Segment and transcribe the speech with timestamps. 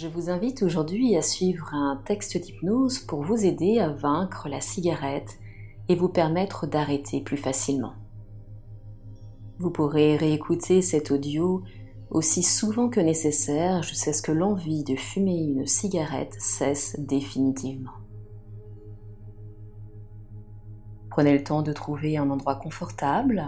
[0.00, 4.62] Je vous invite aujourd'hui à suivre un texte d'hypnose pour vous aider à vaincre la
[4.62, 5.38] cigarette
[5.90, 7.92] et vous permettre d'arrêter plus facilement.
[9.58, 11.62] Vous pourrez réécouter cet audio
[12.08, 17.98] aussi souvent que nécessaire jusqu'à ce que l'envie de fumer une cigarette cesse définitivement.
[21.10, 23.44] Prenez le temps de trouver un endroit confortable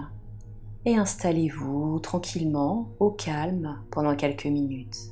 [0.85, 5.12] et installez-vous tranquillement au calme pendant quelques minutes.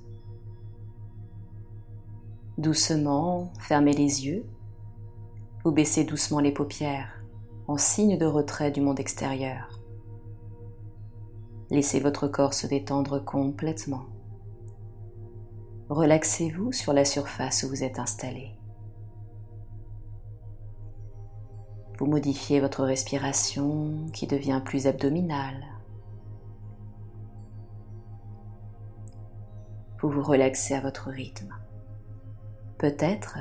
[2.60, 4.44] Doucement, fermez les yeux.
[5.64, 7.24] Vous baissez doucement les paupières
[7.66, 9.80] en signe de retrait du monde extérieur.
[11.70, 14.04] Laissez votre corps se détendre complètement.
[15.88, 18.50] Relaxez-vous sur la surface où vous êtes installé.
[21.98, 25.64] Vous modifiez votre respiration qui devient plus abdominale.
[30.02, 31.54] Vous vous relaxez à votre rythme.
[32.80, 33.36] Peut-être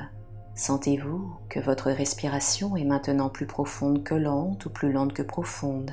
[0.54, 5.92] sentez-vous que votre respiration est maintenant plus profonde que lente ou plus lente que profonde.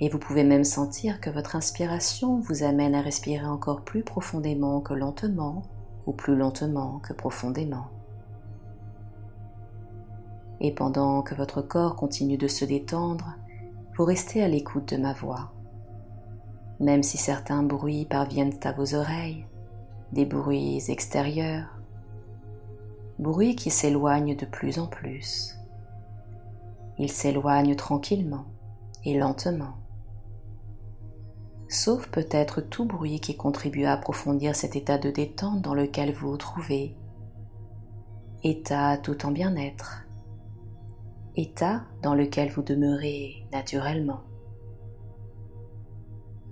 [0.00, 4.80] Et vous pouvez même sentir que votre inspiration vous amène à respirer encore plus profondément
[4.80, 5.60] que lentement
[6.06, 7.88] ou plus lentement que profondément.
[10.60, 13.36] Et pendant que votre corps continue de se détendre,
[13.94, 15.52] vous restez à l'écoute de ma voix.
[16.80, 19.44] Même si certains bruits parviennent à vos oreilles,
[20.12, 21.73] des bruits extérieurs,
[23.18, 25.56] bruit qui s'éloigne de plus en plus.
[26.98, 28.46] Il s'éloigne tranquillement
[29.04, 29.74] et lentement.
[31.68, 36.30] Sauf peut-être tout bruit qui contribue à approfondir cet état de détente dans lequel vous
[36.30, 36.96] vous trouvez.
[38.42, 40.04] État tout en bien-être.
[41.36, 44.20] État dans lequel vous demeurez naturellement.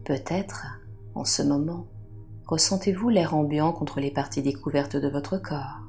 [0.05, 0.67] Peut-être,
[1.15, 1.87] en ce moment,
[2.47, 5.82] ressentez-vous l'air ambiant contre les parties découvertes de votre corps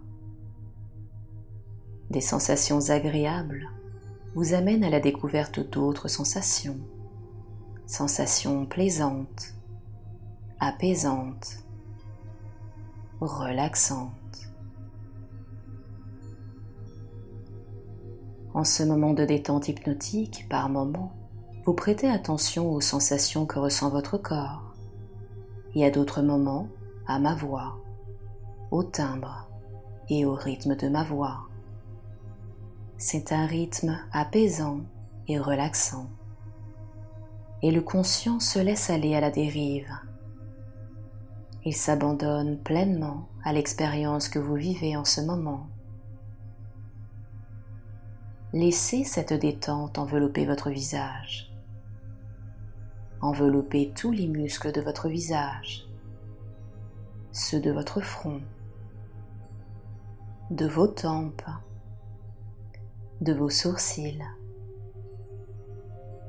[2.14, 3.68] des sensations agréables
[4.36, 6.80] vous amènent à la découverte d'autres sensations,
[7.88, 9.56] sensations plaisantes,
[10.60, 11.58] apaisantes,
[13.20, 14.12] relaxantes.
[18.54, 21.14] En ce moment de détente hypnotique, par moment,
[21.66, 24.76] vous prêtez attention aux sensations que ressent votre corps
[25.74, 26.68] et à d'autres moments
[27.08, 27.80] à ma voix,
[28.70, 29.50] au timbre
[30.10, 31.48] et au rythme de ma voix.
[32.98, 34.82] C'est un rythme apaisant
[35.28, 36.10] et relaxant.
[37.62, 39.92] Et le conscient se laisse aller à la dérive.
[41.66, 45.68] Il s'abandonne pleinement à l'expérience que vous vivez en ce moment.
[48.52, 51.52] Laissez cette détente envelopper votre visage.
[53.22, 55.88] Enveloppez tous les muscles de votre visage,
[57.32, 58.42] ceux de votre front,
[60.52, 61.50] de vos tempes,
[63.24, 64.22] de vos sourcils,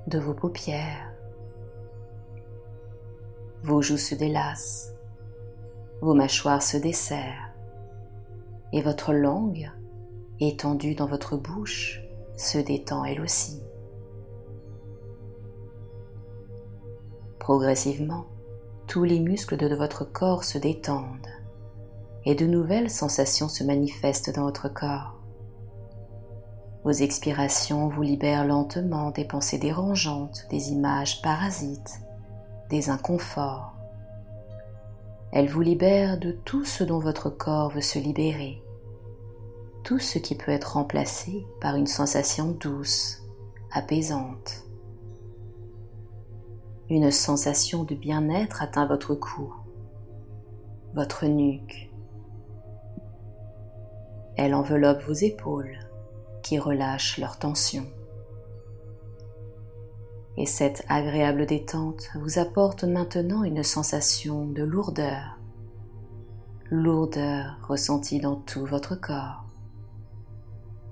[0.06, 1.12] de vos paupières.
[3.64, 4.94] Vos joues se délassent,
[6.00, 7.50] vos mâchoires se desserrent
[8.72, 9.72] et votre langue,
[10.38, 12.00] étendue dans votre bouche,
[12.36, 13.60] se détend elle aussi.
[17.40, 18.26] Progressivement,
[18.86, 21.26] tous les muscles de votre corps se détendent
[22.24, 25.13] et de nouvelles sensations se manifestent dans votre corps.
[26.84, 32.00] Vos expirations vous libèrent lentement des pensées dérangeantes, des images parasites,
[32.68, 33.74] des inconforts.
[35.32, 38.62] Elles vous libèrent de tout ce dont votre corps veut se libérer,
[39.82, 43.22] tout ce qui peut être remplacé par une sensation douce,
[43.72, 44.64] apaisante.
[46.90, 49.54] Une sensation de bien-être atteint votre cou,
[50.94, 51.90] votre nuque.
[54.36, 55.78] Elle enveloppe vos épaules,
[56.44, 57.84] qui relâchent leur tension.
[60.36, 65.38] Et cette agréable détente vous apporte maintenant une sensation de lourdeur,
[66.70, 69.44] lourdeur ressentie dans tout votre corps,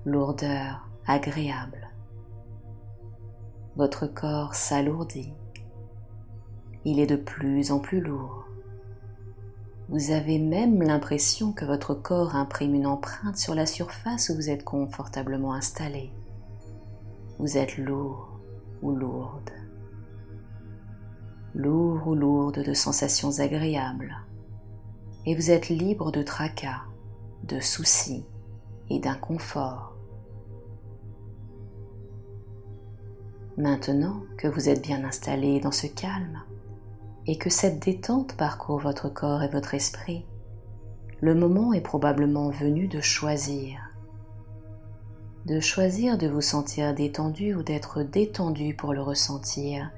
[0.05, 1.89] lourdeur agréable.
[3.75, 5.33] Votre corps s'alourdit,
[6.83, 8.45] il est de plus en plus lourd.
[9.93, 14.49] Vous avez même l'impression que votre corps imprime une empreinte sur la surface où vous
[14.49, 16.11] êtes confortablement installé.
[17.37, 18.39] Vous êtes lourd
[18.81, 19.51] ou lourde.
[21.53, 24.17] Lourd ou lourde de sensations agréables.
[25.27, 26.81] Et vous êtes libre de tracas,
[27.43, 28.25] de soucis
[28.89, 29.95] et d'inconfort.
[33.57, 36.41] Maintenant que vous êtes bien installé dans ce calme,
[37.27, 40.25] et que cette détente parcourt votre corps et votre esprit,
[41.21, 43.79] le moment est probablement venu de choisir.
[45.45, 49.89] De choisir de vous sentir détendu ou d'être détendu pour le ressentir,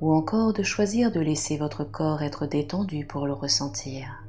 [0.00, 4.24] ou encore de choisir de laisser votre corps être détendu pour le ressentir.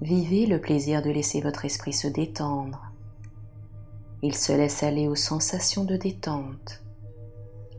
[0.00, 2.92] Vivez le plaisir de laisser votre esprit se détendre.
[4.22, 6.82] Il se laisse aller aux sensations de détente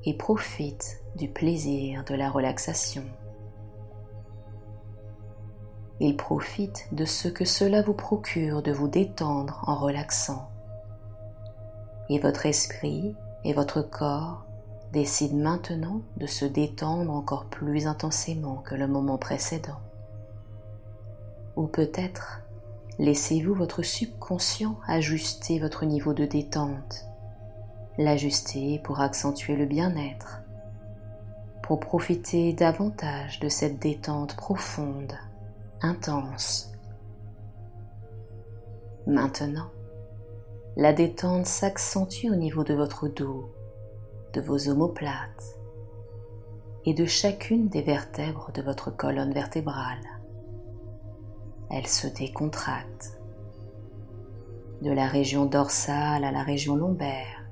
[0.04, 3.04] et profite du plaisir de la relaxation.
[6.00, 10.48] Il profite de ce que cela vous procure de vous détendre en relaxant.
[12.10, 14.46] Et votre esprit et votre corps
[14.94, 19.80] décident maintenant de se détendre encore plus intensément que le moment précédent.
[21.56, 22.42] Ou peut-être
[23.00, 27.06] laissez-vous votre subconscient ajuster votre niveau de détente,
[27.98, 30.42] l'ajuster pour accentuer le bien-être,
[31.68, 35.12] pour profiter davantage de cette détente profonde
[35.82, 36.72] intense.
[39.06, 39.70] Maintenant,
[40.78, 43.52] la détente s'accentue au niveau de votre dos,
[44.32, 45.60] de vos omoplates
[46.86, 50.00] et de chacune des vertèbres de votre colonne vertébrale.
[51.70, 53.20] Elle se décontracte
[54.82, 57.44] de la région dorsale à la région lombaire,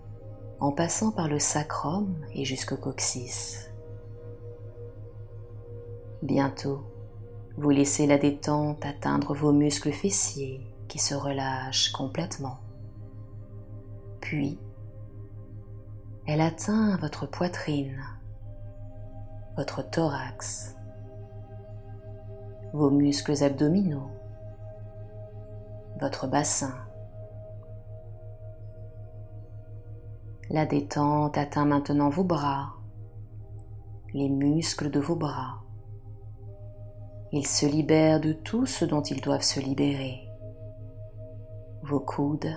[0.62, 3.75] en passant par le sacrum et jusqu'au coccyx.
[6.25, 6.81] Bientôt,
[7.56, 12.57] vous laissez la détente atteindre vos muscles fessiers qui se relâchent complètement.
[14.22, 14.57] Puis,
[16.25, 18.01] elle atteint votre poitrine,
[19.56, 20.75] votre thorax,
[22.74, 24.10] vos muscles abdominaux,
[26.01, 26.74] votre bassin.
[30.50, 32.74] La détente atteint maintenant vos bras,
[34.16, 35.64] les muscles de vos bras,
[37.37, 40.25] ils se libèrent de tout ce dont ils doivent se libérer.
[41.83, 42.55] Vos coudes,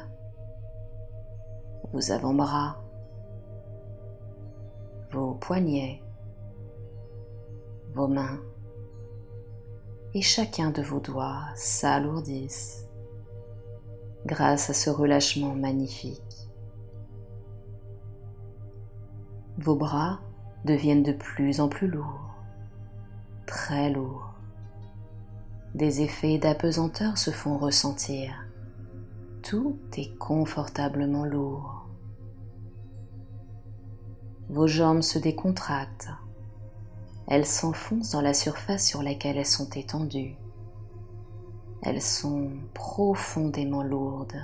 [1.93, 2.81] vos avant-bras,
[5.11, 6.01] vos poignets,
[7.93, 8.39] vos mains
[10.15, 12.87] et chacun de vos doigts s'alourdissent
[14.27, 16.49] grâce à ce relâchement magnifique.
[19.59, 20.21] Vos bras
[20.65, 22.37] deviennent de plus en plus lourds,
[23.45, 24.28] très lourds
[25.75, 28.33] des effets d'apesanteur se font ressentir.
[29.43, 31.87] Tout est confortablement lourd.
[34.49, 36.09] Vos jambes se décontractent.
[37.27, 40.37] Elles s'enfoncent dans la surface sur laquelle elles sont étendues.
[41.83, 44.43] Elles sont profondément lourdes,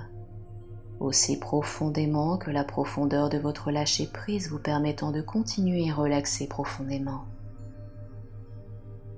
[1.00, 7.24] aussi profondément que la profondeur de votre lâcher-prise vous permettant de continuer à relaxer profondément.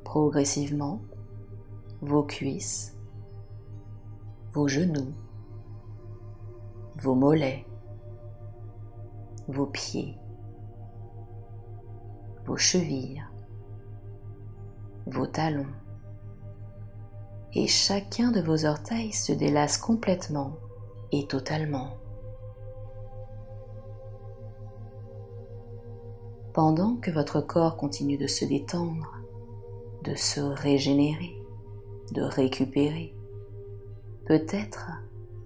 [0.05, 1.00] Progressivement,
[2.02, 2.96] vos cuisses,
[4.52, 5.12] vos genoux,
[6.96, 7.66] vos mollets,
[9.48, 10.19] vos pieds,
[12.44, 13.25] vos chevilles,
[15.06, 15.72] vos talons,
[17.54, 20.56] et chacun de vos orteils se délasse complètement
[21.12, 21.96] et totalement.
[26.52, 29.12] Pendant que votre corps continue de se détendre,
[30.04, 31.35] de se régénérer,
[32.12, 33.14] de récupérer.
[34.27, 34.91] Peut-être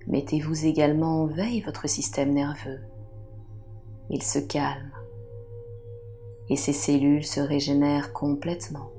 [0.07, 2.81] mettez-vous également en veille votre système nerveux.
[4.09, 4.90] Il se calme
[6.49, 8.90] et ses cellules se régénèrent complètement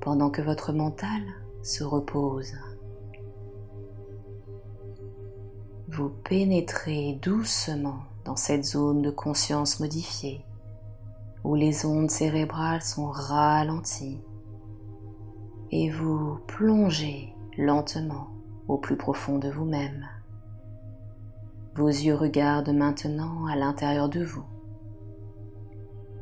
[0.00, 1.22] pendant que votre mental
[1.62, 2.52] se repose.
[5.88, 10.44] Vous pénétrez doucement dans cette zone de conscience modifiée
[11.44, 14.20] où les ondes cérébrales sont ralenties
[15.70, 18.28] et vous plongez lentement
[18.68, 20.06] au plus profond de vous-même.
[21.74, 24.44] Vos yeux regardent maintenant à l'intérieur de vous.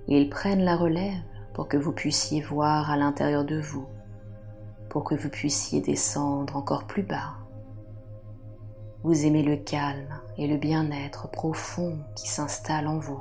[0.09, 1.23] Ils prennent la relève
[1.55, 3.87] pour que vous puissiez voir à l'intérieur de vous,
[4.89, 7.35] pour que vous puissiez descendre encore plus bas.
[9.03, 13.21] Vous aimez le calme et le bien-être profond qui s'installe en vous,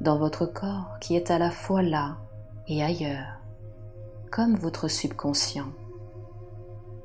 [0.00, 2.18] dans votre corps qui est à la fois là
[2.68, 3.39] et ailleurs
[4.30, 5.72] comme votre subconscient,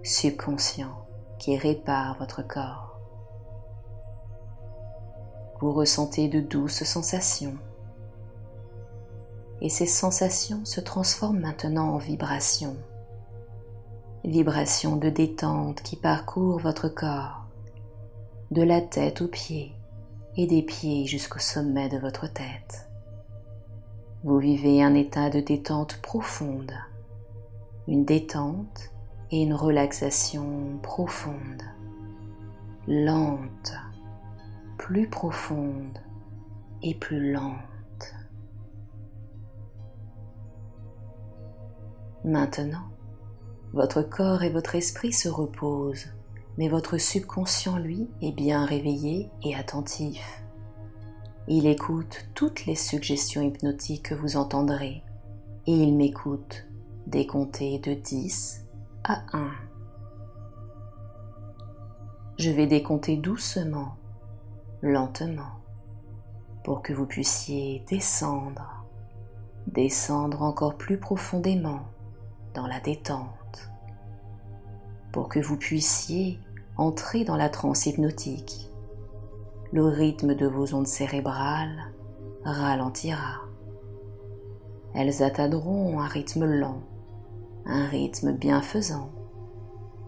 [0.04, 1.08] subconscient
[1.40, 3.00] qui répare votre corps.
[5.60, 7.58] Vous ressentez de douces sensations
[9.62, 12.76] et ces sensations se transforment maintenant en vibrations,
[14.24, 17.46] vibrations de détente qui parcourent votre corps,
[18.52, 19.72] de la tête aux pieds
[20.38, 22.88] et des pieds jusqu'au sommet de votre tête.
[24.24, 26.74] Vous vivez un état de détente profonde
[27.88, 28.92] une détente
[29.32, 31.64] et une relaxation profonde,
[32.88, 33.74] lente,
[34.78, 36.00] plus profonde
[36.82, 38.16] et plus lente.
[42.24, 42.90] Maintenant,
[43.74, 46.08] votre corps et votre esprit se reposent,
[46.58, 50.44] mais votre subconscient, lui, est bien réveillé et attentif.
[51.48, 55.04] Il écoute toutes les suggestions hypnotiques que vous entendrez
[55.68, 56.66] et il m'écoute
[57.08, 58.66] décompter de 10
[59.04, 59.52] à 1.
[62.38, 63.96] Je vais décompter doucement,
[64.82, 65.62] lentement,
[66.64, 68.86] pour que vous puissiez descendre,
[69.68, 71.82] descendre encore plus profondément
[72.54, 73.72] dans la détente,
[75.12, 76.40] pour que vous puissiez
[76.78, 78.70] entrer dans la transe hypnotique
[79.72, 81.92] le rythme de vos ondes cérébrales
[82.44, 83.42] ralentira.
[84.94, 86.82] Elles atteindront un rythme lent,
[87.66, 89.12] un rythme bienfaisant,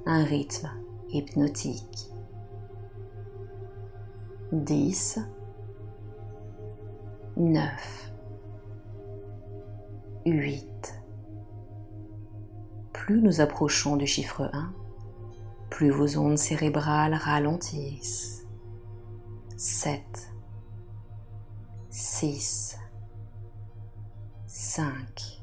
[0.06, 0.70] un rythme
[1.10, 2.10] hypnotique.
[4.52, 5.20] 10,
[7.36, 8.12] 9,
[10.26, 11.02] 8.
[12.94, 14.74] Plus nous approchons du chiffre 1,
[15.70, 18.48] plus vos ondes cérébrales ralentissent
[19.58, 20.02] 7,
[21.90, 22.78] 6,
[24.46, 25.37] 5.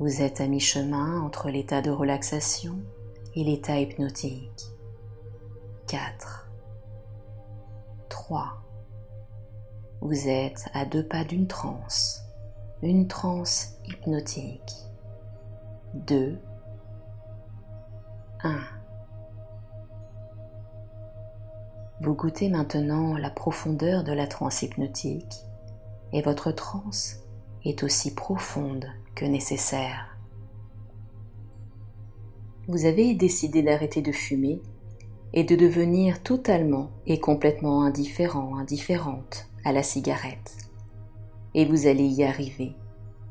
[0.00, 2.78] Vous êtes à mi-chemin entre l'état de relaxation
[3.34, 4.66] et l'état hypnotique.
[5.88, 6.48] 4,
[8.08, 8.62] 3.
[10.00, 12.22] Vous êtes à deux pas d'une transe,
[12.80, 14.86] une transe hypnotique.
[15.94, 16.38] 2,
[18.44, 18.58] 1.
[22.00, 25.42] Vous goûtez maintenant la profondeur de la transe hypnotique
[26.12, 27.16] et votre transe
[27.64, 28.86] est aussi profonde
[29.26, 30.16] nécessaire.
[32.68, 34.60] Vous avez décidé d'arrêter de fumer
[35.32, 40.56] et de devenir totalement et complètement indifférent, indifférente à la cigarette.
[41.54, 42.74] Et vous allez y arriver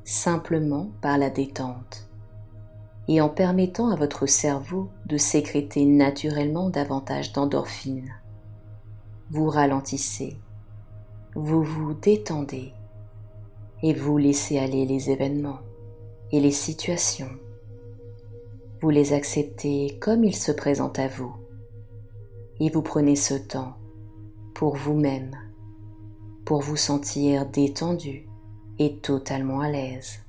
[0.03, 2.09] simplement par la détente
[3.07, 8.13] et en permettant à votre cerveau de sécréter naturellement davantage d'endorphines
[9.29, 10.37] vous ralentissez,
[11.35, 12.71] vous vous détendez
[13.83, 15.59] et vous laissez aller les événements
[16.31, 17.29] et les situations.
[18.81, 21.35] Vous les acceptez comme ils se présentent à vous
[22.59, 23.77] et vous prenez ce temps
[24.53, 25.35] pour vous-même,
[26.45, 28.27] pour vous sentir détendu
[28.79, 30.19] et totalement à l'aise.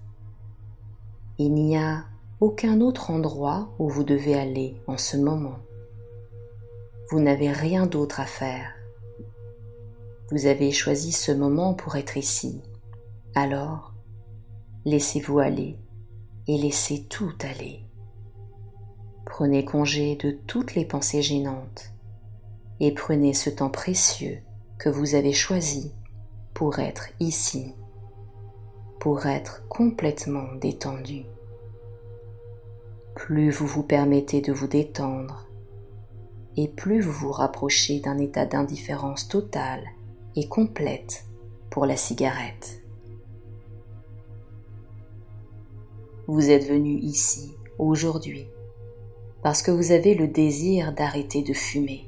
[1.38, 2.04] Il n'y a
[2.40, 5.58] aucun autre endroit où vous devez aller en ce moment.
[7.10, 8.72] Vous n'avez rien d'autre à faire
[10.30, 12.60] vous avez choisi ce moment pour être ici.
[13.34, 13.94] Alors,
[14.84, 15.78] laissez-vous aller
[16.48, 17.84] et laissez tout aller.
[19.24, 21.92] Prenez congé de toutes les pensées gênantes
[22.80, 24.38] et prenez ce temps précieux
[24.78, 25.92] que vous avez choisi
[26.54, 27.74] pour être ici,
[28.98, 31.24] pour être complètement détendu.
[33.14, 35.46] Plus vous vous permettez de vous détendre,
[36.56, 39.84] et plus vous vous rapprochez d'un état d'indifférence totale
[40.46, 41.24] complète
[41.70, 42.77] pour la cigarette.
[46.30, 48.48] Vous êtes venu ici aujourd'hui
[49.42, 52.06] parce que vous avez le désir d'arrêter de fumer.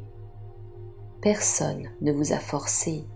[1.22, 3.06] Personne ne vous a forcé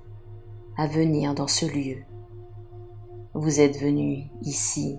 [0.78, 1.98] à venir dans ce lieu.
[3.34, 4.96] Vous êtes venu ici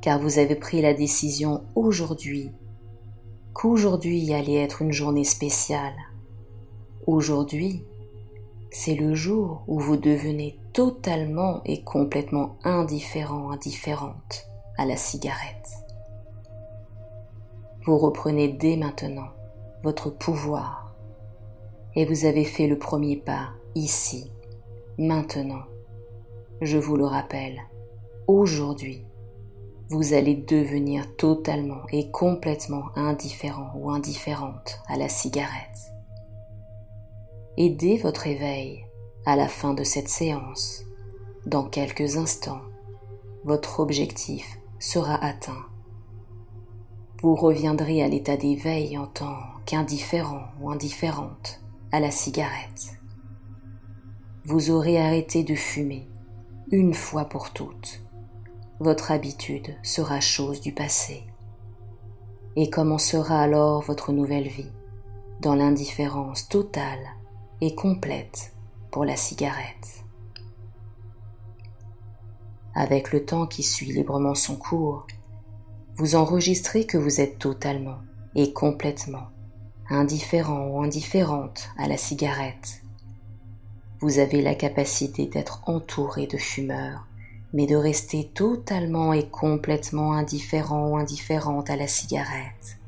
[0.00, 2.50] car vous avez pris la décision aujourd'hui
[3.52, 5.92] qu'aujourd'hui allait être une journée spéciale.
[7.06, 7.84] Aujourd'hui,
[8.70, 15.70] c'est le jour où vous devenez totalement et complètement indifférent, indifférente à la cigarette.
[17.84, 19.28] Vous reprenez dès maintenant
[19.82, 20.94] votre pouvoir
[21.94, 24.30] et vous avez fait le premier pas ici,
[24.98, 25.64] maintenant.
[26.60, 27.60] Je vous le rappelle,
[28.26, 29.04] aujourd'hui,
[29.90, 35.92] vous allez devenir totalement et complètement indifférent ou indifférente à la cigarette.
[37.56, 38.86] Aidez votre éveil
[39.26, 40.82] à la fin de cette séance.
[41.46, 42.62] Dans quelques instants,
[43.44, 45.64] votre objectif sera atteint.
[47.22, 52.98] Vous reviendrez à l'état d'éveil en tant qu'indifférent ou indifférente à la cigarette.
[54.44, 56.06] Vous aurez arrêté de fumer
[56.70, 58.02] une fois pour toutes.
[58.78, 61.22] Votre habitude sera chose du passé.
[62.54, 64.72] Et commencera alors votre nouvelle vie
[65.40, 67.06] dans l'indifférence totale
[67.62, 68.52] et complète
[68.90, 70.03] pour la cigarette.
[72.74, 75.06] Avec le temps qui suit librement son cours,
[75.96, 77.98] vous enregistrez que vous êtes totalement
[78.34, 79.28] et complètement
[79.88, 82.82] indifférent ou indifférente à la cigarette.
[84.00, 87.06] Vous avez la capacité d'être entouré de fumeurs,
[87.52, 92.78] mais de rester totalement et complètement indifférent ou indifférente à la cigarette.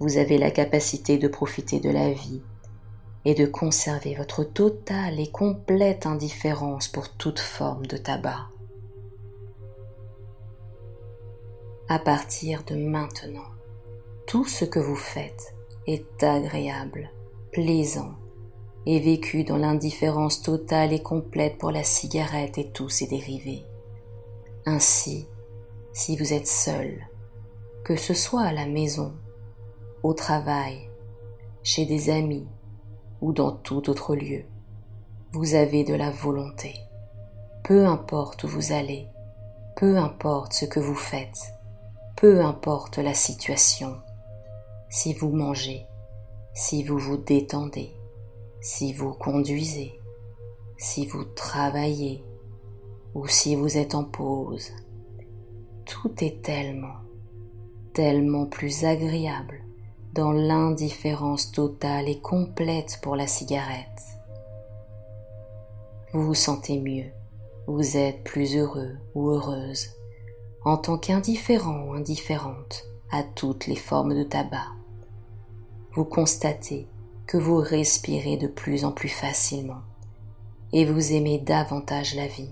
[0.00, 2.40] Vous avez la capacité de profiter de la vie
[3.26, 8.48] et de conserver votre totale et complète indifférence pour toute forme de tabac.
[11.90, 13.48] À partir de maintenant,
[14.26, 15.54] tout ce que vous faites
[15.86, 17.10] est agréable,
[17.50, 18.12] plaisant
[18.84, 23.64] et vécu dans l'indifférence totale et complète pour la cigarette et tous ses dérivés.
[24.66, 25.28] Ainsi,
[25.94, 27.08] si vous êtes seul,
[27.84, 29.14] que ce soit à la maison,
[30.02, 30.90] au travail,
[31.62, 32.46] chez des amis
[33.22, 34.44] ou dans tout autre lieu,
[35.32, 36.74] vous avez de la volonté.
[37.64, 39.08] Peu importe où vous allez,
[39.74, 41.54] peu importe ce que vous faites,
[42.20, 43.94] peu importe la situation,
[44.90, 45.86] si vous mangez,
[46.52, 47.92] si vous vous détendez,
[48.60, 50.00] si vous conduisez,
[50.78, 52.24] si vous travaillez
[53.14, 54.72] ou si vous êtes en pause,
[55.84, 56.96] tout est tellement,
[57.94, 59.62] tellement plus agréable
[60.12, 64.02] dans l'indifférence totale et complète pour la cigarette.
[66.12, 67.12] Vous vous sentez mieux,
[67.68, 69.97] vous êtes plus heureux ou heureuse
[70.68, 74.66] en tant qu'indifférent ou indifférente à toutes les formes de tabac.
[75.92, 76.86] Vous constatez
[77.26, 79.80] que vous respirez de plus en plus facilement
[80.74, 82.50] et vous aimez davantage la vie.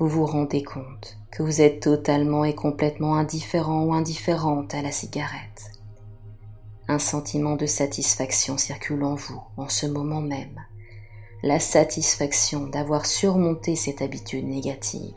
[0.00, 4.90] Vous vous rendez compte que vous êtes totalement et complètement indifférent ou indifférente à la
[4.90, 5.70] cigarette.
[6.88, 10.60] Un sentiment de satisfaction circule en vous en ce moment même,
[11.44, 15.14] la satisfaction d'avoir surmonté cette habitude négative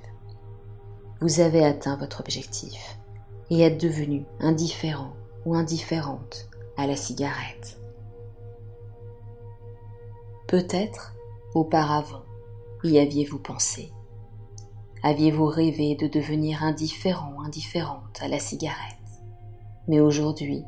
[1.23, 2.99] vous avez atteint votre objectif
[3.49, 5.13] et êtes devenu indifférent
[5.45, 7.79] ou indifférente à la cigarette.
[10.49, 11.13] Peut-être,
[11.55, 12.23] auparavant,
[12.83, 13.93] y aviez-vous pensé.
[15.01, 18.97] Aviez-vous rêvé de devenir indifférent ou indifférente à la cigarette.
[19.87, 20.65] Mais aujourd'hui,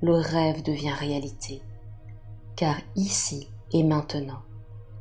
[0.00, 1.60] le rêve devient réalité,
[2.54, 4.42] car ici et maintenant,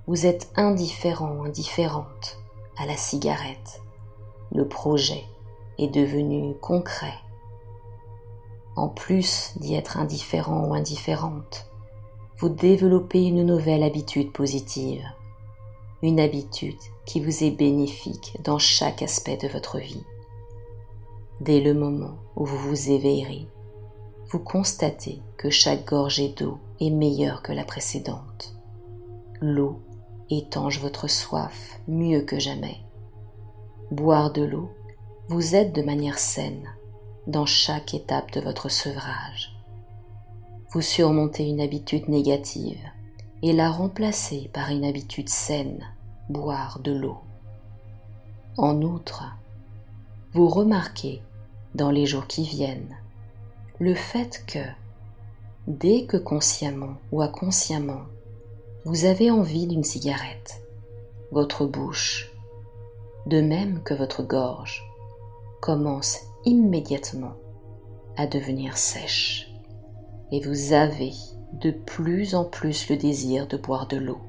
[0.07, 2.39] vous êtes indifférent ou indifférente
[2.79, 3.83] à la cigarette
[4.57, 5.23] le projet
[5.77, 7.13] est devenu concret.
[8.75, 11.67] En plus d'y être indifférent ou indifférente,
[12.39, 15.05] vous développez une nouvelle habitude positive,
[16.01, 20.03] une habitude qui vous est bénéfique dans chaque aspect de votre vie.
[21.39, 23.45] Dès le moment où vous vous éveillerez,
[24.25, 28.55] vous constatez que chaque gorgée d'eau est meilleure que la précédente.
[29.39, 29.79] L'eau
[30.31, 32.77] étanche votre soif mieux que jamais
[33.91, 34.69] boire de l'eau
[35.29, 36.67] vous aide de manière saine
[37.25, 39.55] dans chaque étape de votre sevrage.
[40.71, 42.81] Vous surmontez une habitude négative
[43.41, 45.85] et la remplacez par une habitude saine,
[46.29, 47.17] boire de l'eau.
[48.57, 49.25] En outre,
[50.33, 51.21] vous remarquez
[51.75, 52.95] dans les jours qui viennent
[53.79, 54.59] le fait que,
[55.67, 58.03] dès que consciemment ou inconsciemment,
[58.85, 60.63] vous avez envie d'une cigarette,
[61.31, 62.31] votre bouche
[63.27, 64.83] de même que votre gorge,
[65.59, 67.33] commence immédiatement
[68.15, 69.51] à devenir sèche
[70.31, 71.11] et vous avez
[71.51, 74.21] de plus en plus le désir de boire de l'eau.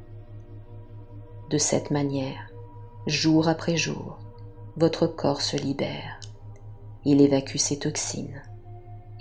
[1.48, 2.50] De cette manière,
[3.06, 4.18] jour après jour,
[4.76, 6.18] votre corps se libère,
[7.04, 8.42] il évacue ses toxines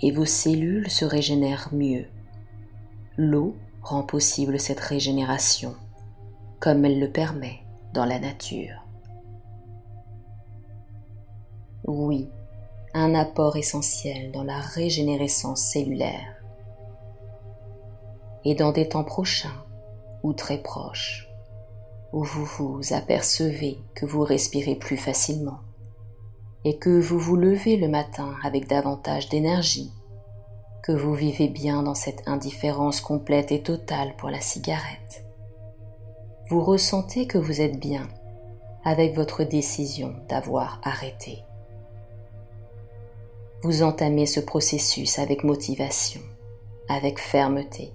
[0.02, 2.06] et vos cellules se régénèrent mieux.
[3.16, 5.76] L'eau rend possible cette régénération,
[6.58, 7.60] comme elle le permet
[7.94, 8.87] dans la nature.
[11.90, 12.28] Oui,
[12.92, 16.36] un apport essentiel dans la régénérescence cellulaire.
[18.44, 19.64] Et dans des temps prochains
[20.22, 21.30] ou très proches,
[22.12, 25.60] où vous vous apercevez que vous respirez plus facilement
[26.66, 29.90] et que vous vous levez le matin avec davantage d'énergie,
[30.82, 35.24] que vous vivez bien dans cette indifférence complète et totale pour la cigarette.
[36.50, 38.08] Vous ressentez que vous êtes bien
[38.84, 41.47] avec votre décision d'avoir arrêté.
[43.62, 46.20] Vous entamez ce processus avec motivation,
[46.88, 47.92] avec fermeté,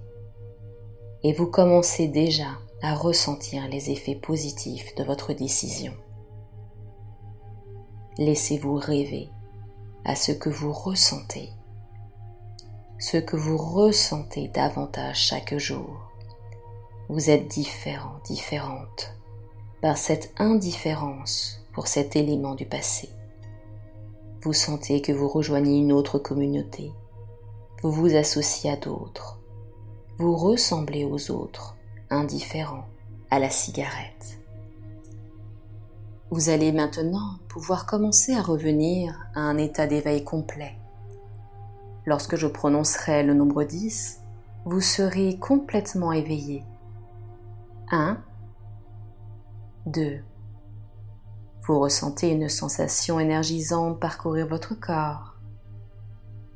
[1.22, 5.94] et vous commencez déjà à ressentir les effets positifs de votre décision.
[8.18, 9.30] Laissez-vous rêver
[10.04, 11.48] à ce que vous ressentez,
[12.98, 16.12] ce que vous ressentez davantage chaque jour.
[17.08, 19.14] Vous êtes différent, différente
[19.80, 23.08] par cette indifférence pour cet élément du passé
[24.44, 26.92] vous sentez que vous rejoignez une autre communauté.
[27.82, 29.40] Vous vous associez à d'autres.
[30.18, 31.76] Vous ressemblez aux autres,
[32.10, 32.84] indifférents
[33.30, 34.38] à la cigarette.
[36.30, 40.76] Vous allez maintenant pouvoir commencer à revenir à un état d'éveil complet.
[42.04, 44.20] Lorsque je prononcerai le nombre 10,
[44.66, 46.64] vous serez complètement éveillé.
[47.90, 48.18] 1,
[49.86, 50.22] 2.
[51.66, 55.34] Vous ressentez une sensation énergisante parcourir votre corps.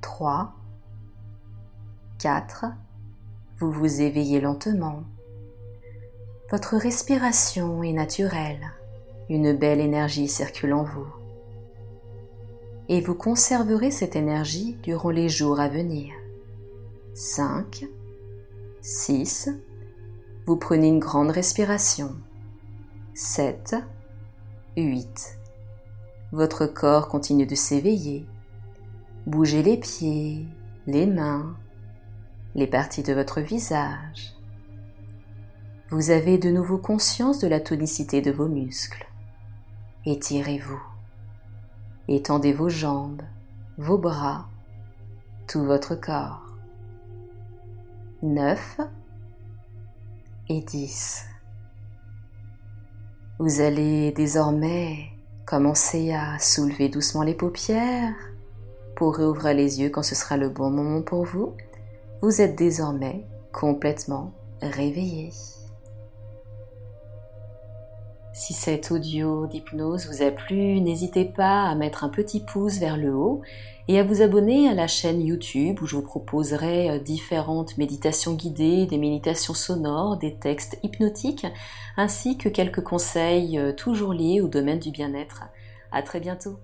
[0.03, 0.53] 3,
[2.18, 2.66] 4.
[3.59, 5.05] Vous vous éveillez lentement.
[6.51, 8.73] Votre respiration est naturelle.
[9.31, 11.07] Une belle énergie circule en vous.
[12.90, 16.12] Et vous conserverez cette énergie durant les jours à venir.
[17.14, 17.87] 5,
[18.83, 19.49] 6.
[20.44, 22.14] Vous prenez une grande respiration.
[23.14, 23.75] 7,
[24.83, 25.38] 8.
[26.33, 28.27] Votre corps continue de s'éveiller.
[29.27, 30.47] Bougez les pieds,
[30.87, 31.57] les mains,
[32.55, 34.35] les parties de votre visage.
[35.91, 39.07] Vous avez de nouveau conscience de la tonicité de vos muscles.
[40.05, 40.83] Étirez-vous.
[42.09, 43.23] Étendez vos jambes,
[43.79, 44.49] vos bras,
[45.47, 46.45] tout votre corps.
[48.23, 48.81] 9
[50.49, 51.27] et 10.
[53.40, 55.12] Vous allez désormais
[55.46, 58.12] commencer à soulever doucement les paupières
[58.96, 61.55] pour réouvrir les yeux quand ce sera le bon moment pour vous.
[62.20, 65.31] Vous êtes désormais complètement réveillé.
[68.38, 72.96] Si cet audio d'hypnose vous a plu, n'hésitez pas à mettre un petit pouce vers
[72.96, 73.42] le haut
[73.88, 78.35] et à vous abonner à la chaîne YouTube où je vous proposerai euh, différentes méditations
[78.35, 81.48] guidées, des méditations sonores, des textes hypnotiques,
[81.96, 85.42] ainsi que quelques conseils euh, toujours liés au domaine du bien-être.
[85.90, 86.61] À très bientôt!